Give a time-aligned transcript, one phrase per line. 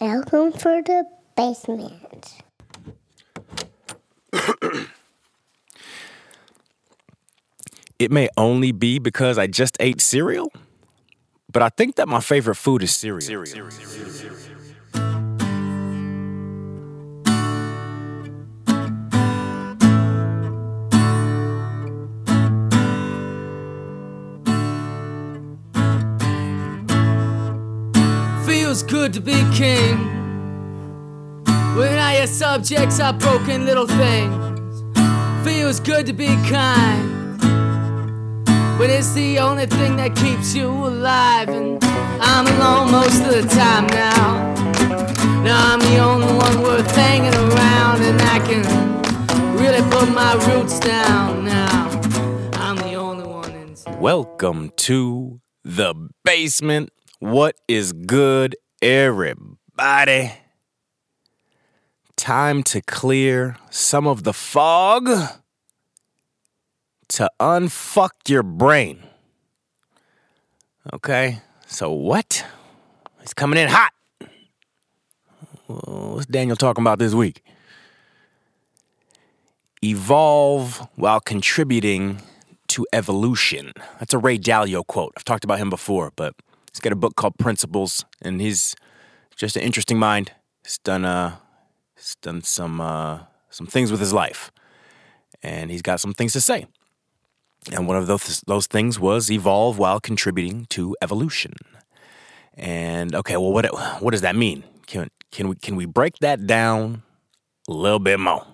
[0.00, 1.04] Welcome for the
[1.36, 2.34] basement.
[7.98, 10.52] It may only be because I just ate cereal,
[11.50, 13.20] but I think that my favorite food is cereal.
[28.76, 29.96] Feels good to be king.
[31.78, 34.82] When all your subjects are broken little things.
[35.46, 37.40] Feels good to be kind.
[38.76, 41.48] But it's the only thing that keeps you alive.
[41.48, 41.82] And
[42.20, 44.52] I'm alone most of the time now.
[45.42, 48.02] Now I'm the only one worth hanging around.
[48.02, 51.88] And I can really put my roots down now.
[52.52, 53.74] I'm the only one.
[53.98, 55.94] Welcome to the
[56.26, 56.90] basement.
[57.18, 60.32] What is good, everybody?
[62.16, 65.08] Time to clear some of the fog
[67.08, 69.02] to unfuck your brain.
[70.92, 72.44] Okay, so what?
[73.22, 73.92] It's coming in hot.
[75.66, 77.42] What's Daniel talking about this week?
[79.82, 82.22] Evolve while contributing
[82.68, 83.72] to evolution.
[83.98, 85.12] That's a Ray Dalio quote.
[85.16, 86.34] I've talked about him before, but
[86.76, 88.76] he's got a book called Principles, and he's
[89.34, 90.32] just an interesting mind.
[90.62, 91.36] He's done uh,
[91.96, 94.52] he's done some uh, some things with his life,
[95.42, 96.66] and he's got some things to say.
[97.72, 101.54] And one of those those things was evolve while contributing to evolution.
[102.54, 103.66] And okay, well, what
[104.02, 104.62] what does that mean?
[104.86, 107.02] Can can we can we break that down
[107.68, 108.46] a little bit more?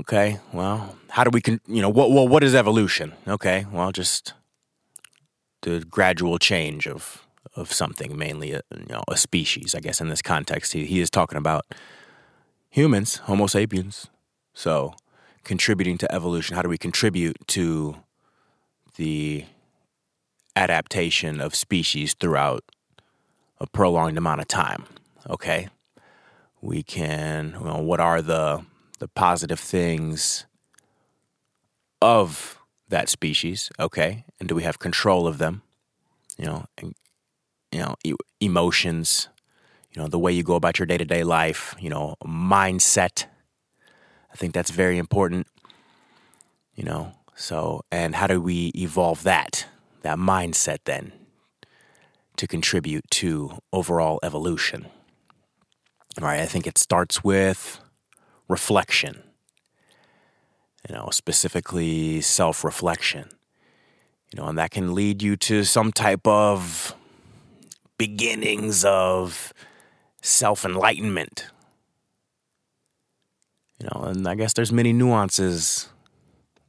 [0.00, 3.14] Okay, well, how do we con- you know what well what is evolution?
[3.26, 4.34] Okay, well, just
[5.66, 9.74] the gradual change of of something, mainly a, you know a species.
[9.74, 11.66] I guess in this context, he he is talking about
[12.70, 14.06] humans, Homo sapiens.
[14.54, 14.94] So,
[15.42, 16.54] contributing to evolution.
[16.54, 17.96] How do we contribute to
[18.96, 19.44] the
[20.54, 22.64] adaptation of species throughout
[23.58, 24.84] a prolonged amount of time?
[25.28, 25.68] Okay,
[26.60, 27.56] we can.
[27.60, 28.64] Well, what are the
[29.00, 30.46] the positive things
[32.00, 33.68] of that species?
[33.80, 35.62] Okay, and do we have control of them?
[36.36, 39.28] You know, you know, e- emotions.
[39.94, 41.74] You know, the way you go about your day to day life.
[41.78, 43.26] You know, mindset.
[44.32, 45.46] I think that's very important.
[46.74, 49.66] You know, so and how do we evolve that
[50.02, 51.12] that mindset then
[52.36, 54.86] to contribute to overall evolution?
[56.20, 57.80] All right, I think it starts with
[58.48, 59.22] reflection.
[60.88, 63.28] You know, specifically self reflection.
[64.32, 66.94] You know, and that can lead you to some type of
[67.98, 69.52] beginnings of
[70.22, 71.46] self enlightenment.
[73.78, 75.88] You know, and I guess there's many nuances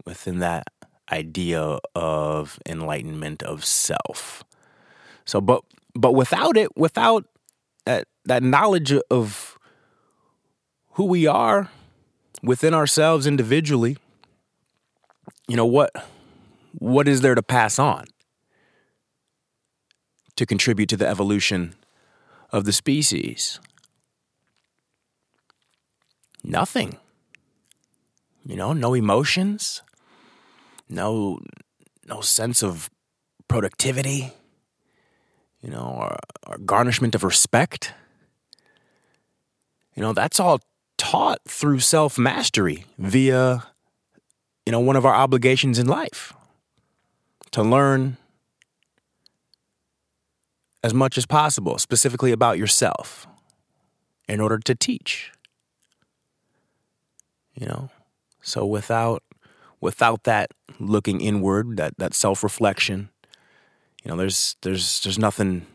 [0.06, 0.68] within that
[1.12, 4.44] idea of enlightenment of self.
[5.26, 5.64] So, but
[5.96, 7.26] but without it, without
[7.86, 9.58] that that knowledge of
[10.92, 11.70] who we are
[12.44, 13.98] within ourselves individually,
[15.48, 15.92] you know what
[16.80, 18.06] what is there to pass on
[20.36, 21.74] to contribute to the evolution
[22.52, 23.60] of the species?
[26.44, 26.98] Nothing.
[28.46, 29.82] You know, no emotions,
[30.88, 31.40] no
[32.08, 32.90] no sense of
[33.50, 34.32] productivity,
[35.62, 37.94] you know, or, or garnishment of respect.
[39.96, 40.62] You know, that's all
[40.98, 43.64] taught through self mastery via,
[44.66, 46.34] you know, one of our obligations in life
[47.58, 48.18] to learn
[50.84, 53.26] as much as possible, specifically about yourself,
[54.30, 55.32] in order to teach.
[57.56, 57.90] You know,
[58.44, 59.24] so without
[59.82, 63.10] without that looking inward, that that self reflection,
[64.04, 65.66] you know, there's there's there's nothing,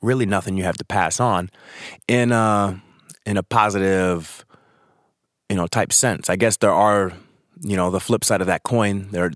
[0.00, 1.50] really nothing you have to pass on,
[2.08, 2.82] in a
[3.26, 4.46] in a positive,
[5.50, 6.30] you know, type sense.
[6.30, 7.12] I guess there are,
[7.60, 9.08] you know, the flip side of that coin.
[9.10, 9.30] There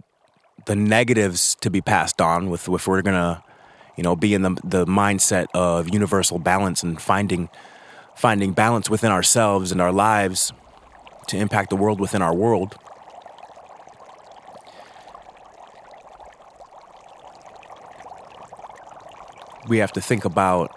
[0.67, 3.43] the negatives to be passed on with if we're gonna,
[3.97, 7.49] you know, be in the the mindset of universal balance and finding
[8.15, 10.53] finding balance within ourselves and our lives
[11.29, 12.77] to impact the world within our world.
[19.67, 20.71] We have to think about,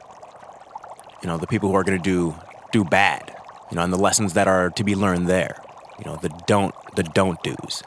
[1.21, 2.35] you know, the people who are going to do
[2.71, 3.35] do bad,
[3.69, 5.61] you know, and the lessons that are to be learned there.
[5.99, 7.83] You know, the don't the don't do's.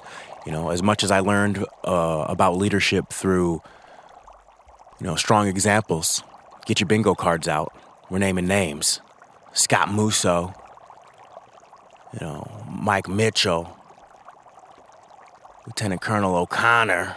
[0.47, 3.61] You know, as much as I learned uh, about leadership through,
[5.01, 6.23] you know, strong examples
[6.67, 7.73] Get your bingo cards out.
[8.11, 9.01] We're naming names.
[9.53, 10.55] Scott Musso,
[12.13, 13.77] you know, Mike Mitchell,
[15.67, 17.17] Lieutenant Colonel O'Connor.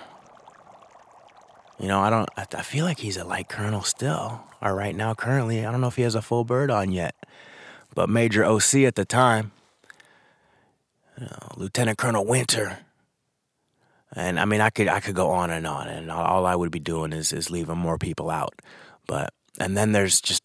[1.79, 5.13] You know, I don't, I, feel like he's a light colonel still, or right now,
[5.13, 5.65] currently.
[5.65, 7.15] I don't know if he has a full bird on yet,
[7.93, 9.51] but Major OC at the time,
[11.19, 12.79] you know, Lieutenant Colonel Winter.
[14.15, 16.71] And I mean, I could I could go on and on, and all I would
[16.71, 18.54] be doing is is leaving more people out.
[19.07, 20.44] But and then there's just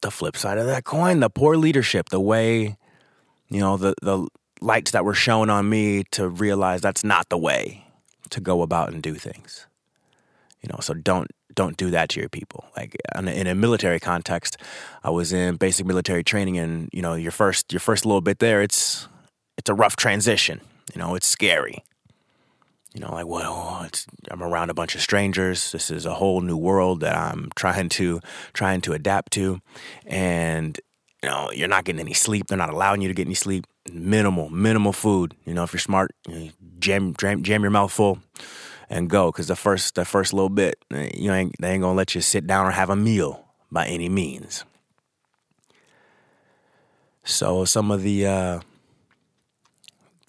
[0.00, 2.76] the flip side of that coin, the poor leadership, the way,
[3.48, 4.26] you know, the the
[4.60, 7.84] lights that were shown on me to realize that's not the way
[8.30, 9.66] to go about and do things.
[10.62, 12.64] You know, so don't don't do that to your people.
[12.76, 14.56] Like in a military context,
[15.04, 18.38] I was in basic military training, and you know, your first your first little bit
[18.38, 19.06] there, it's
[19.58, 20.62] it's a rough transition.
[20.94, 21.82] You know, it's scary
[22.96, 23.86] you know, like, well,
[24.30, 25.70] I'm around a bunch of strangers.
[25.70, 28.20] This is a whole new world that I'm trying to
[28.54, 29.60] trying to adapt to,
[30.06, 30.80] and
[31.22, 32.46] you know, you're not getting any sleep.
[32.46, 33.66] They're not allowing you to get any sleep.
[33.92, 35.34] Minimal, minimal food.
[35.44, 38.18] You know, if you're smart, you jam, jam, jam your mouth full
[38.88, 39.30] and go.
[39.30, 42.46] Because the first, the first little bit, you ain't they ain't gonna let you sit
[42.46, 44.64] down or have a meal by any means.
[47.24, 48.60] So some of the uh,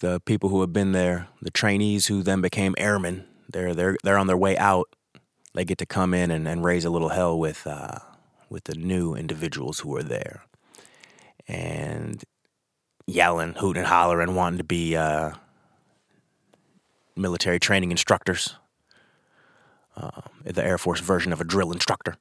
[0.00, 4.18] the people who have been there, the trainees who then became airmen, they're they're they're
[4.18, 4.88] on their way out.
[5.54, 7.98] They get to come in and, and raise a little hell with uh,
[8.48, 10.42] with the new individuals who are there,
[11.46, 12.22] and
[13.06, 15.32] yelling, hooting, hollering, wanting to be uh,
[17.16, 18.56] military training instructors,
[19.96, 22.16] uh, the Air Force version of a drill instructor.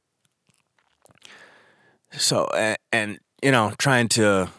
[2.12, 4.50] So and, and you know, trying to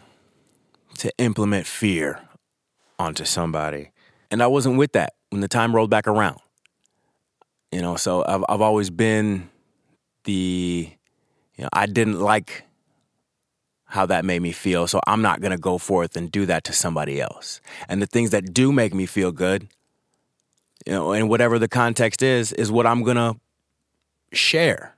[0.99, 2.21] to implement fear
[2.99, 3.91] onto somebody.
[4.31, 6.39] And I wasn't with that when the time rolled back around.
[7.73, 9.51] You know, so I've I've always been
[10.25, 10.91] the
[11.57, 12.65] you know, I didn't like
[13.85, 16.65] how that made me feel, so I'm not going to go forth and do that
[16.65, 17.61] to somebody else.
[17.89, 19.69] And the things that do make me feel good,
[20.87, 23.37] you know, and whatever the context is, is what I'm going to
[24.33, 24.95] share.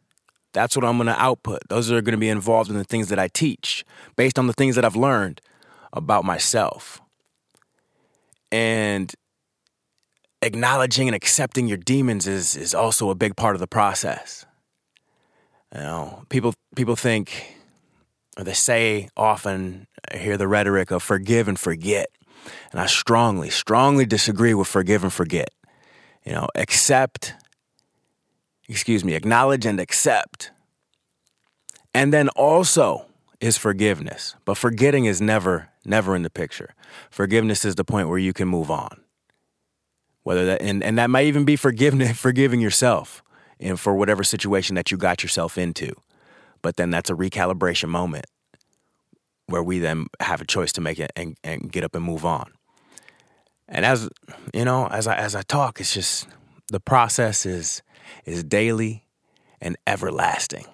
[0.52, 1.60] That's what I'm going to output.
[1.68, 3.84] Those are going to be involved in the things that I teach
[4.16, 5.40] based on the things that I've learned
[5.92, 7.00] about myself
[8.52, 9.12] and
[10.42, 14.46] acknowledging and accepting your demons is is also a big part of the process.
[15.74, 17.56] You know, people people think
[18.36, 22.08] or they say often I hear the rhetoric of forgive and forget.
[22.72, 25.50] And I strongly, strongly disagree with forgive and forget.
[26.24, 27.34] You know, accept,
[28.68, 30.52] excuse me, acknowledge and accept.
[31.92, 33.06] And then also
[33.40, 34.36] is forgiveness.
[34.44, 36.74] But forgetting is never never in the picture.
[37.10, 39.00] Forgiveness is the point where you can move on.
[40.22, 43.22] Whether that and, and that might even be forgiveness, forgiving yourself
[43.58, 45.92] and for whatever situation that you got yourself into.
[46.62, 48.26] But then that's a recalibration moment
[49.46, 52.24] where we then have a choice to make it and, and get up and move
[52.24, 52.52] on.
[53.68, 54.08] And as
[54.52, 56.26] you know, as I as I talk, it's just
[56.70, 57.82] the process is
[58.24, 59.04] is daily
[59.60, 60.66] and everlasting.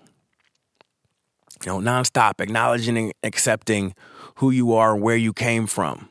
[1.64, 3.94] You know, nonstop, acknowledging and accepting
[4.36, 6.08] who you are and where you came from,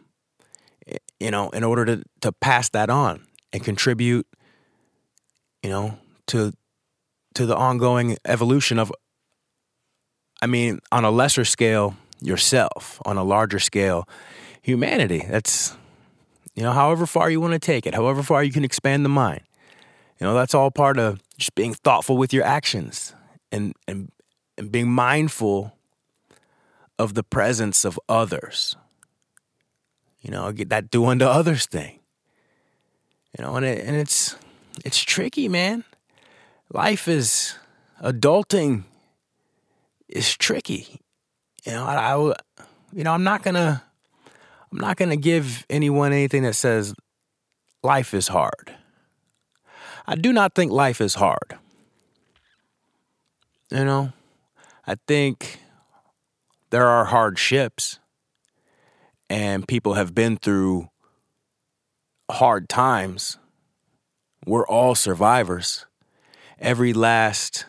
[1.20, 4.28] you know, in order to, to pass that on and contribute,
[5.62, 5.98] you know,
[6.28, 6.52] to
[7.36, 8.92] to the ongoing evolution of
[10.42, 14.08] I mean, on a lesser scale, yourself, on a larger scale,
[14.62, 15.26] humanity.
[15.30, 15.76] That's
[16.56, 19.10] you know, however far you want to take it, however far you can expand the
[19.10, 19.42] mind.
[20.20, 23.14] You know, that's all part of just being thoughtful with your actions
[23.52, 24.12] and and
[24.58, 25.74] and being mindful
[26.98, 28.76] of the presence of others.
[30.22, 32.00] You know, get that do unto others thing.
[33.38, 34.36] You know, and it, and it's
[34.84, 35.84] it's tricky, man.
[36.74, 37.56] Life is
[38.02, 38.84] adulting
[40.08, 41.00] is tricky.
[41.66, 42.36] You know, I, I
[42.94, 43.84] you know, I'm not gonna
[44.72, 46.94] I'm not gonna give anyone anything that says
[47.84, 48.74] life is hard.
[50.08, 51.58] I do not think life is hard.
[53.72, 54.14] You know,
[54.88, 55.60] I think
[56.70, 58.00] there are hardships
[59.30, 60.90] and people have been through
[62.30, 63.38] hard times.
[64.46, 65.86] We're all survivors.
[66.60, 67.66] Every last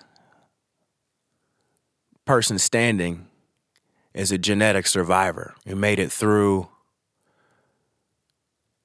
[2.27, 3.29] person standing
[4.13, 6.69] is a genetic survivor who made it through,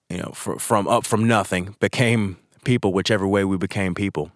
[0.09, 4.31] you know, from up from nothing, became people, whichever way we became people,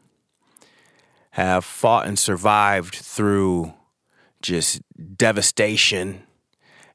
[1.31, 3.73] have fought and survived through
[4.45, 4.81] just
[5.17, 6.23] devastation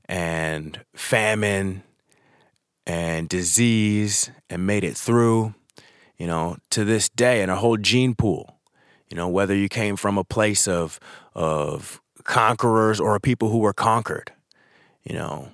[0.08, 1.82] and famine
[2.86, 5.54] and disease and made it through,
[6.16, 8.56] you know, to this day and a whole gene pool.
[9.08, 11.00] You know, whether you came from a place of
[11.34, 14.32] of conquerors or people who were conquered,
[15.02, 15.50] you know,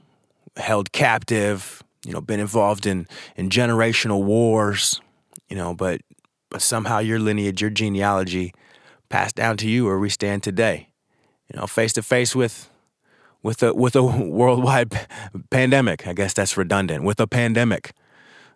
[0.57, 5.01] held captive, you know, been involved in in generational wars,
[5.49, 6.03] you know, but
[6.51, 8.53] but somehow your lineage, your genealogy
[9.09, 10.89] passed down to you where we stand today.
[11.53, 12.69] You know, face to face with
[13.43, 15.07] with a with a worldwide
[15.51, 16.07] pandemic.
[16.07, 17.05] I guess that's redundant.
[17.05, 17.93] With a pandemic.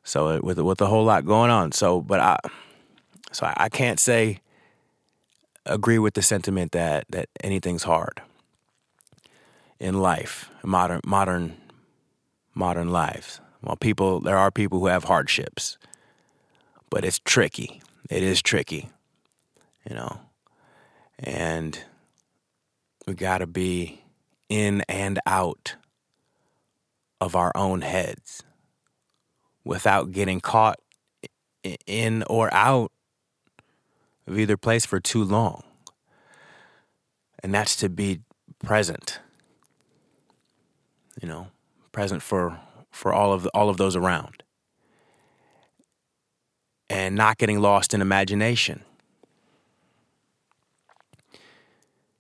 [0.03, 1.73] So uh, with with a whole lot going on.
[1.73, 2.39] So but I
[3.33, 4.41] so I, I can't say
[5.67, 8.23] agree with the sentiment that that anything's hard
[9.79, 11.57] in life, modern modern
[12.55, 13.41] modern lives.
[13.63, 15.79] Well, people there are people who have hardships,
[16.91, 17.83] but it's tricky.
[18.09, 18.89] It is tricky,
[19.89, 20.21] you know,
[21.19, 21.79] and
[23.11, 24.01] we got to be
[24.49, 25.75] in and out
[27.21, 28.45] of our own heads
[29.65, 30.79] without getting caught
[31.89, 32.93] in or out
[34.29, 35.65] of either place for too long.
[37.43, 38.21] And that's to be
[38.65, 39.19] present.
[41.21, 41.49] You know,
[41.91, 42.61] present for
[42.93, 44.45] for all of all of those around.
[46.89, 48.85] And not getting lost in imagination.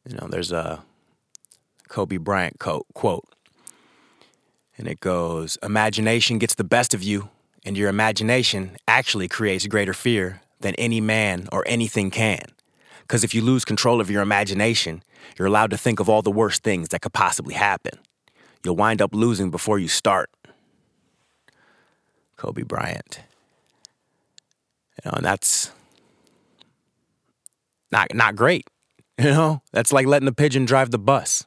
[0.08, 0.82] You know, there's a
[1.88, 3.26] Kobe Bryant quote, quote
[4.80, 7.28] and it goes, Imagination gets the best of you,
[7.66, 12.40] and your imagination actually creates greater fear than any man or anything can.
[13.02, 15.02] Because if you lose control of your imagination,
[15.38, 17.98] you're allowed to think of all the worst things that could possibly happen.
[18.64, 20.30] You'll wind up losing before you start.
[22.38, 23.20] Kobe Bryant.
[25.04, 25.72] You know, and that's
[27.92, 28.66] not not great.
[29.24, 31.44] You know, that's like letting the pigeon drive the bus.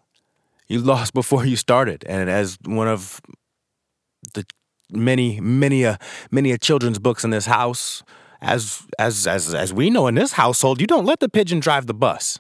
[0.68, 3.20] You lost before you started, and as one of
[4.36, 4.46] the
[4.92, 5.98] many, many, a
[6.30, 8.03] many a children's books in this house,
[8.42, 11.88] as as as as we know in this household, you don't let the pigeon drive
[11.88, 12.39] the bus.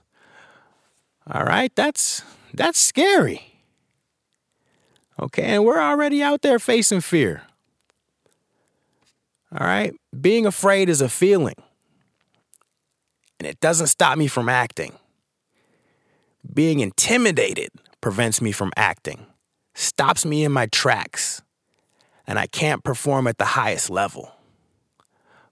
[1.25, 2.21] All right, that's
[2.53, 3.59] that's scary.
[5.19, 7.41] Okay, and we're already out there facing fear.
[9.51, 11.55] All right, being afraid is a feeling,
[13.39, 14.93] and it doesn't stop me from acting.
[16.51, 17.69] Being intimidated
[18.01, 19.25] prevents me from acting,
[19.73, 21.41] stops me in my tracks,
[22.27, 24.31] and I can't perform at the highest level.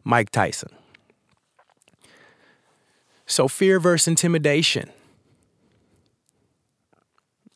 [0.03, 0.69] Mike Tyson.
[3.25, 4.89] So, fear versus intimidation.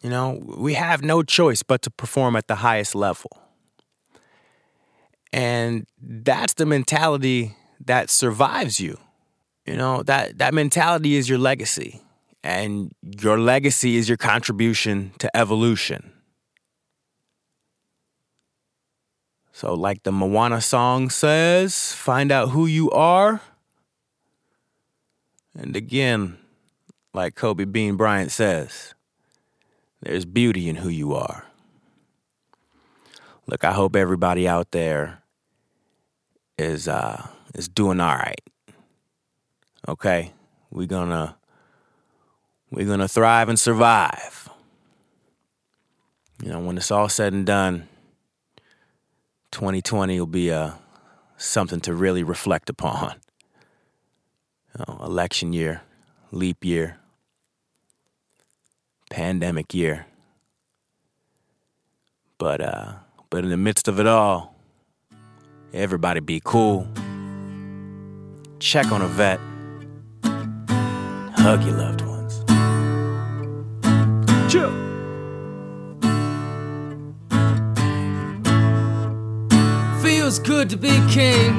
[0.01, 3.31] You know, we have no choice but to perform at the highest level.
[5.33, 8.97] And that's the mentality that survives you.
[9.65, 12.04] You know, that, that mentality is your legacy
[12.45, 16.13] and your legacy is your contribution to evolution.
[19.51, 23.41] So, like the Moana song says, find out who you are.
[25.57, 26.37] And again,
[27.15, 28.93] like Kobe Bean Bryant says,
[30.01, 31.45] there's beauty in who you are.
[33.47, 35.23] Look, I hope everybody out there
[36.59, 37.25] is uh,
[37.55, 38.41] is doing all right.
[39.87, 40.33] Okay,
[40.69, 41.37] we're gonna
[42.75, 44.49] we're going to thrive and survive.
[46.43, 47.87] You know, when it's all said and done,
[49.51, 50.73] 2020 will be a, uh,
[51.37, 53.15] something to really reflect upon.
[54.77, 55.83] You know, election year,
[56.31, 56.97] leap year,
[59.09, 60.07] pandemic year.
[62.37, 62.93] But uh,
[63.29, 64.53] but in the midst of it all,
[65.73, 66.85] everybody be cool.
[68.59, 69.39] Check on a vet.
[71.37, 72.04] Hug your loved
[80.35, 81.53] Feels good to be king.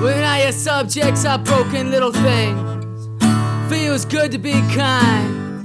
[0.00, 3.08] When all your subjects are broken little things.
[3.68, 5.62] Feels good to be kind.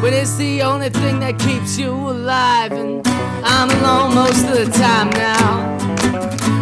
[0.00, 2.72] But it's the only thing that keeps you alive.
[2.72, 3.06] And
[3.44, 5.78] I'm alone most of the time now.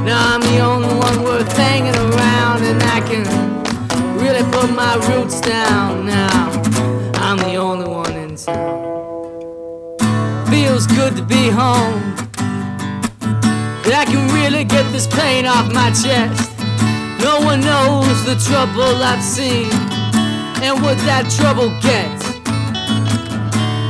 [0.04, 3.25] Now I'm the only one worth hanging around, and I can
[4.18, 6.50] really put my roots down now.
[7.14, 9.97] I'm the only one in town.
[10.50, 12.19] Feels good to be home.
[13.90, 16.54] That I can really get this pain off my chest.
[17.18, 19.66] No one knows the trouble I've seen
[20.62, 22.23] and what that trouble gets.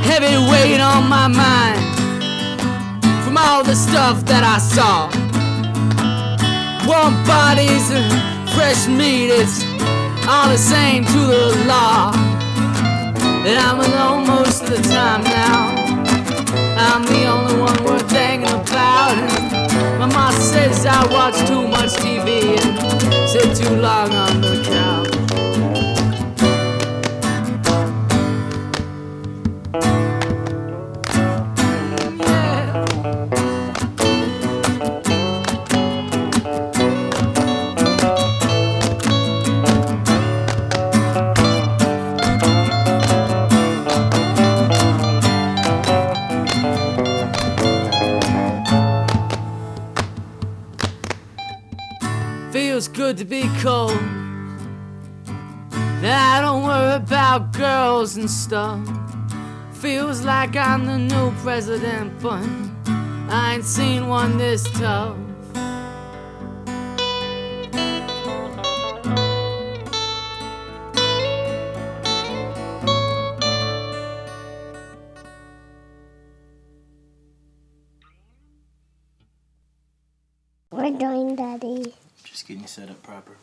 [0.01, 1.85] Heavy weight on my mind
[3.21, 5.05] from all the stuff that I saw.
[6.89, 8.09] Warm bodies and
[8.57, 9.61] fresh meat, it's
[10.25, 12.09] all the same to the law.
[13.45, 15.77] And I'm alone most of the time now.
[16.89, 19.30] I'm the only one worth thinking about.
[20.01, 25.00] My mom says I watch too much TV and sit too long on the couch.
[53.21, 53.91] To be cold.
[56.03, 58.81] I don't worry about girls and stuff.
[59.73, 62.43] Feels like I'm the new president, but
[63.29, 65.15] I ain't seen one this tough.
[82.71, 83.35] Set up proper.